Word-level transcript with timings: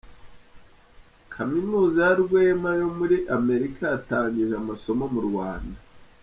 Kaminuza 1.33 1.99
Yarwema 2.09 2.69
yo 2.79 2.87
muri 2.97 3.17
Amerika 3.37 3.83
yatangije 3.93 4.53
amasomo 4.61 5.03
mu 5.13 5.21
Rwanda 5.27 5.79